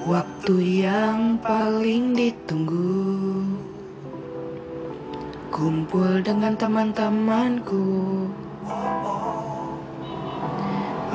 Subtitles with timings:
[0.00, 3.44] Waktu yang paling ditunggu.
[5.52, 7.84] Kumpul dengan teman-temanku.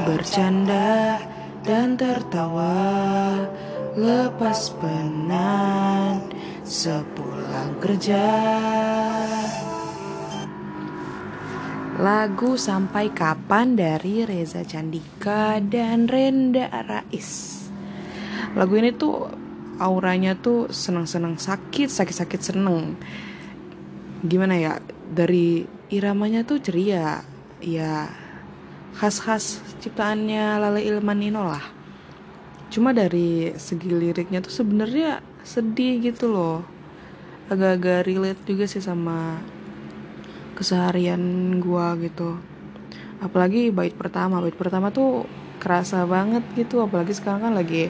[0.05, 1.17] Bercanda
[1.65, 3.33] dan tertawa.
[3.97, 6.21] Lepas penat
[6.61, 8.27] sepulang kerja.
[11.95, 17.54] Lagu Sampai Kapan dari Reza Candika dan Renda Rais.
[18.55, 19.29] Lagu ini tuh
[19.79, 22.95] auranya tuh senang-senang sakit, sakit-sakit seneng.
[24.23, 24.73] Gimana ya?
[25.11, 27.21] Dari iramanya tuh ceria.
[27.63, 28.09] Ya
[28.95, 31.63] khas-khas ciptaannya Lale Ilmanino lah.
[32.71, 36.63] Cuma dari segi liriknya tuh sebenarnya sedih gitu loh.
[37.51, 39.37] Agak-agak relate juga sih sama
[40.55, 41.21] keseharian
[41.59, 42.39] gua gitu
[43.19, 45.27] apalagi bait pertama bait pertama tuh
[45.65, 47.89] kerasa banget gitu apalagi sekarang kan lagi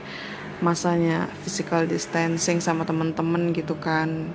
[0.63, 4.31] masanya physical distancing sama temen-temen gitu kan.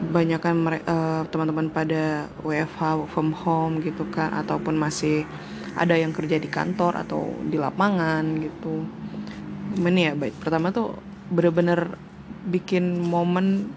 [0.00, 5.24] Banyak kan uh, teman-teman pada WFH from home gitu kan ataupun masih
[5.76, 8.84] ada yang kerja di kantor atau di lapangan gitu.
[9.80, 11.00] Ini ya baik pertama tuh
[11.32, 11.96] bener-bener
[12.48, 13.70] bikin momen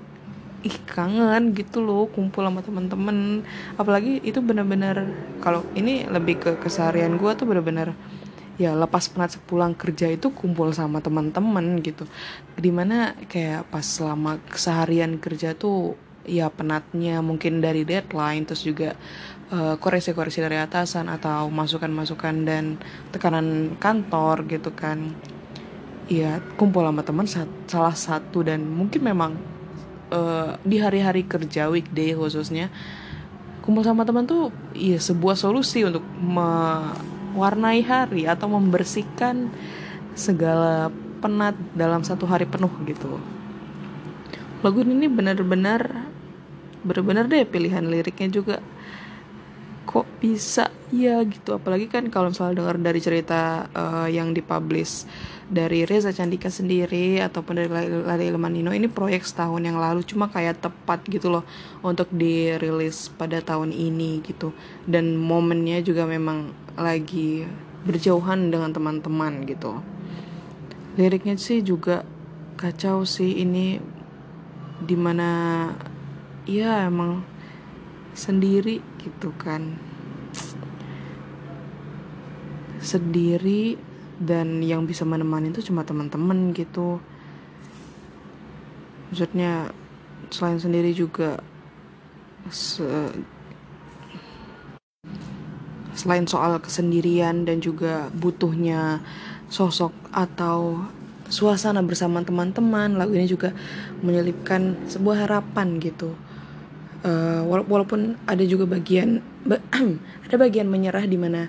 [0.64, 3.44] ih kangen gitu loh kumpul sama temen-temen.
[3.76, 5.12] Apalagi itu bener-bener
[5.44, 7.92] kalau ini lebih ke keseharian gue tuh bener-bener
[8.62, 12.06] ya lepas penat sepulang kerja itu kumpul sama teman-teman gitu.
[12.54, 18.96] Di mana kayak pas selama keseharian kerja tuh ya penatnya mungkin dari deadline terus juga
[19.52, 22.78] uh, koreksi-koreksi dari atasan atau masukan-masukan dan
[23.10, 25.14] tekanan kantor gitu kan.
[26.12, 27.26] Ya kumpul sama teman
[27.66, 29.40] salah satu dan mungkin memang
[30.14, 32.70] uh, di hari-hari kerja weekday khususnya
[33.64, 36.04] kumpul sama teman tuh ya sebuah solusi untuk
[37.34, 39.50] mewarnai hari atau membersihkan
[40.14, 43.18] segala penat dalam satu hari penuh gitu.
[44.62, 46.08] Lagu ini benar-benar
[46.84, 48.58] benar-benar deh pilihan liriknya juga.
[49.84, 50.72] Kok bisa?
[50.94, 51.60] Ya gitu.
[51.60, 55.04] Apalagi kan kalau misalnya dengar dari cerita uh, yang dipublish
[55.52, 57.70] dari Reza Candika sendiri ataupun dari
[58.08, 60.08] Lali Ilmanino ini proyek setahun yang lalu.
[60.08, 61.44] Cuma kayak tepat gitu loh
[61.84, 64.56] untuk dirilis pada tahun ini gitu.
[64.88, 67.46] Dan momennya juga memang lagi
[67.84, 69.84] berjauhan dengan teman-teman gitu.
[70.96, 72.06] Liriknya sih juga
[72.56, 73.82] kacau sih ini
[74.84, 75.30] di mana
[76.46, 77.24] ya emang
[78.14, 79.78] sendiri gitu kan.
[82.84, 83.80] Sendiri
[84.20, 87.00] dan yang bisa menemani itu cuma teman-teman gitu.
[89.10, 89.70] Maksudnya
[90.34, 91.42] selain sendiri juga
[92.50, 92.86] se
[96.04, 99.00] selain soal kesendirian dan juga butuhnya
[99.48, 100.84] sosok atau
[101.32, 103.56] suasana bersama teman-teman lagu ini juga
[104.04, 106.12] menyelipkan sebuah harapan gitu.
[107.04, 109.24] Uh, walaupun ada juga bagian
[110.28, 111.48] ada bagian menyerah di mana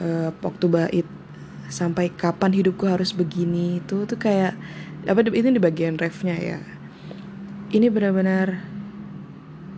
[0.00, 1.08] uh, waktu bait
[1.72, 4.52] sampai kapan hidupku harus begini itu tuh kayak
[5.08, 6.60] apa ini di bagian refnya ya.
[7.72, 8.73] Ini benar-benar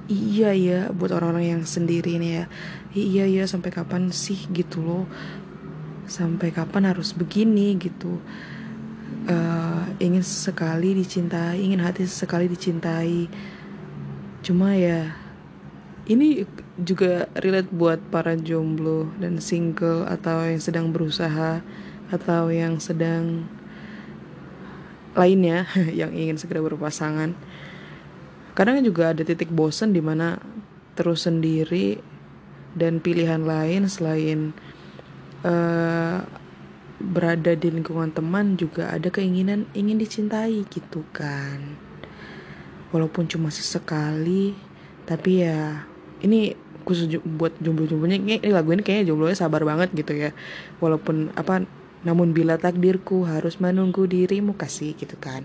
[0.06, 2.44] iya ya buat orang-orang yang sendiri nih ya.
[2.96, 5.04] Iya ya sampai kapan sih gitu loh?
[6.06, 8.22] Sampai kapan harus begini gitu?
[9.26, 13.26] Uh, ingin sekali dicintai ingin hati sekali dicintai.
[14.46, 15.10] Cuma ya
[16.06, 16.46] ini
[16.78, 21.58] juga relate buat para jomblo dan single atau yang sedang berusaha
[22.14, 23.50] atau yang sedang
[25.18, 25.66] lainnya
[26.00, 27.34] yang ingin segera berpasangan
[28.56, 30.40] kadang juga ada titik bosen di mana
[30.96, 32.00] terus sendiri
[32.72, 34.56] dan pilihan lain selain
[35.44, 36.24] uh,
[36.96, 41.76] berada di lingkungan teman juga ada keinginan ingin dicintai gitu kan.
[42.96, 44.56] Walaupun cuma sesekali
[45.04, 45.84] tapi ya
[46.24, 46.56] ini
[46.88, 50.30] khusus buat jomblo-jomblonya ini, lagu ini kayaknya jomblonya sabar banget gitu ya.
[50.80, 51.68] Walaupun apa
[52.06, 55.42] namun bila takdirku harus menunggu dirimu kasih gitu kan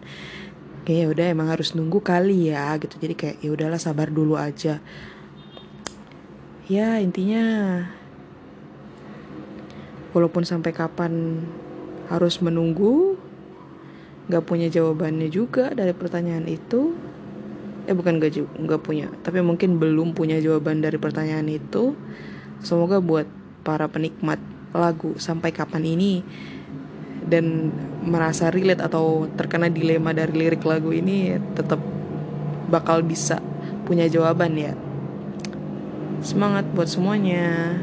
[0.91, 2.99] kayaknya udah emang harus nunggu kali ya gitu.
[2.99, 4.83] Jadi kayak ya udahlah sabar dulu aja.
[6.67, 7.79] Ya intinya
[10.11, 11.47] walaupun sampai kapan
[12.11, 13.15] harus menunggu
[14.27, 16.91] nggak punya jawabannya juga dari pertanyaan itu.
[17.87, 21.95] Eh bukan gak nggak punya tapi mungkin belum punya jawaban dari pertanyaan itu.
[22.59, 23.31] Semoga buat
[23.63, 24.43] para penikmat
[24.75, 26.19] lagu sampai kapan ini
[27.31, 27.71] dan
[28.03, 31.79] merasa relate atau terkena dilema dari lirik lagu ini tetap
[32.67, 33.39] bakal bisa
[33.87, 34.75] punya jawaban ya.
[36.19, 37.79] Semangat buat semuanya